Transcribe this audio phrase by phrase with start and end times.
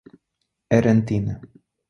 [0.77, 1.37] Arantina